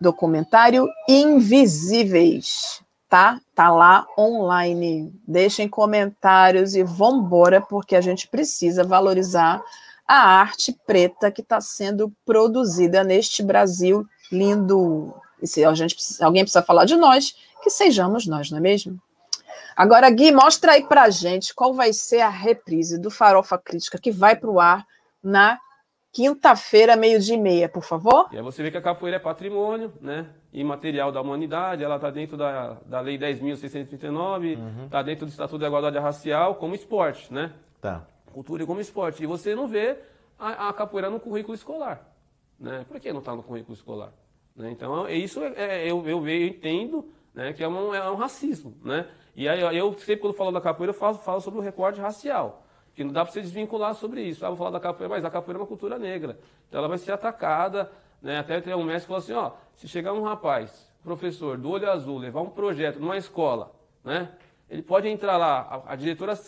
[0.00, 3.40] documentário Invisíveis, tá?
[3.54, 5.12] Tá lá online.
[5.26, 9.62] Deixem comentários e vambora, porque a gente precisa valorizar
[10.06, 15.14] a arte preta que está sendo produzida neste Brasil lindo.
[15.40, 19.00] E se a gente, alguém precisa falar de nós, que sejamos nós, não é mesmo?
[19.76, 24.10] Agora, Gui, mostra aí pra gente qual vai ser a reprise do Farofa Crítica que
[24.10, 24.86] vai para o ar
[25.22, 25.58] na
[26.12, 28.28] quinta-feira, meio-dia e meia, por favor.
[28.32, 30.26] E aí você vê que a capoeira é patrimônio, né?
[30.52, 34.88] Imaterial da humanidade, ela está dentro da, da Lei 10.639, está uhum.
[34.90, 37.50] Tá dentro do Estatuto da Igualdade Racial como esporte, né?
[37.80, 38.06] Tá.
[38.32, 39.22] Cultura como esporte.
[39.22, 39.98] E você não vê
[40.38, 42.12] a, a capoeira no currículo escolar.
[42.58, 42.84] Né?
[42.88, 44.12] Por que não está no currículo escolar?
[44.56, 44.70] Né?
[44.70, 48.16] Então, é isso é, é, eu, eu, eu entendo né, que é um, é um
[48.16, 48.76] racismo.
[48.82, 49.08] Né?
[49.36, 52.62] E aí eu sempre, quando falo da capoeira, eu falo, falo sobre o recorte racial
[52.94, 54.44] que não dá para você desvincular sobre isso.
[54.44, 56.38] Ah, vou falar da capoeira, mas a capoeira é uma cultura negra.
[56.68, 57.90] Então ela vai ser atacada.
[58.20, 58.38] Né?
[58.38, 61.90] Até tem um mestre que falou assim, ó, se chegar um rapaz, professor, do olho
[61.90, 63.74] azul, levar um projeto numa escola,
[64.04, 64.30] né?
[64.70, 66.38] Ele pode entrar lá, a, a diretora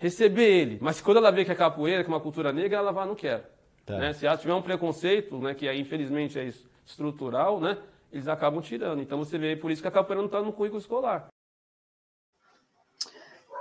[0.00, 2.90] receber ele, mas quando ela vê que é capoeira, que é uma cultura negra, ela
[2.90, 3.50] vai, não quer.
[3.84, 3.98] Tá.
[3.98, 4.12] Né?
[4.14, 6.50] Se ela tiver um preconceito, né, que aí, infelizmente é
[6.84, 7.76] estrutural, né,
[8.10, 9.02] eles acabam tirando.
[9.02, 11.28] Então você vê, por isso que a capoeira não está no currículo escolar.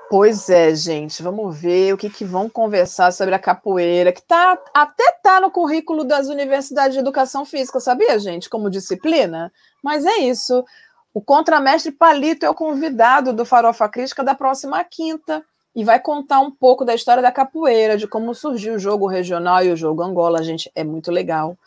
[0.10, 4.58] Pois é, gente, vamos ver o que, que vão conversar sobre a capoeira, que tá,
[4.74, 9.52] até tá no currículo das universidades de educação física, sabia, gente, como disciplina?
[9.84, 10.66] Mas é isso.
[11.14, 16.40] O contramestre Palito é o convidado do Farofa Crítica da próxima quinta e vai contar
[16.40, 20.02] um pouco da história da capoeira, de como surgiu o jogo regional e o jogo
[20.04, 21.58] Angola, gente, é muito legal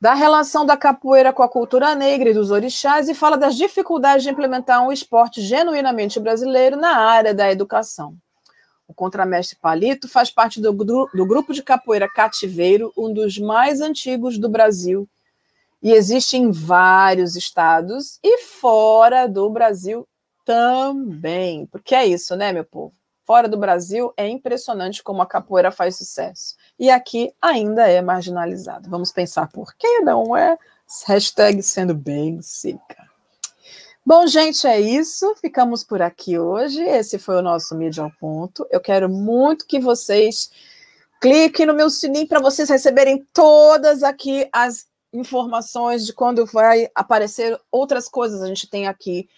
[0.00, 4.24] da relação da capoeira com a cultura negra e dos orixás e fala das dificuldades
[4.24, 8.14] de implementar um esporte genuinamente brasileiro na área da educação.
[8.86, 14.38] O contramestre Palito faz parte do, do grupo de capoeira Cativeiro, um dos mais antigos
[14.38, 15.08] do Brasil,
[15.82, 20.06] e existe em vários estados e fora do Brasil
[20.44, 21.66] também.
[21.66, 22.94] Porque é isso, né, meu povo?
[23.26, 28.88] Fora do Brasil é impressionante como a capoeira faz sucesso e aqui ainda é marginalizado.
[28.88, 30.56] Vamos pensar por que não é?
[31.08, 33.04] Hashtag sendo bem seca.
[34.04, 35.34] Bom, gente, é isso.
[35.40, 36.80] Ficamos por aqui hoje.
[36.80, 38.64] Esse foi o nosso Mídia ao Ponto.
[38.70, 40.48] Eu quero muito que vocês
[41.20, 47.58] cliquem no meu sininho para vocês receberem todas aqui as informações de quando vai aparecer
[47.72, 48.40] outras coisas.
[48.40, 49.28] A gente tem aqui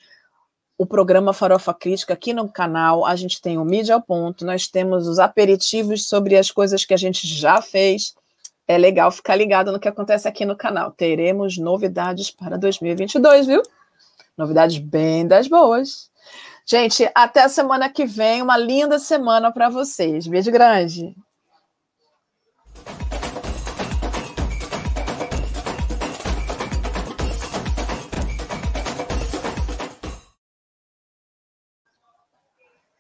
[0.79, 3.05] o programa Farofa Crítica aqui no canal.
[3.05, 6.95] A gente tem o Mídia ao Ponto, nós temos os aperitivos sobre as coisas que
[6.95, 8.15] a gente já fez.
[8.67, 10.93] É legal ficar ligado no que acontece aqui no canal.
[10.93, 13.63] Teremos novidades para 2022, viu?
[14.37, 16.09] Novidades bem das boas.
[16.65, 18.43] Gente, até a semana que vem.
[18.43, 20.27] Uma linda semana para vocês.
[20.27, 21.17] Beijo grande.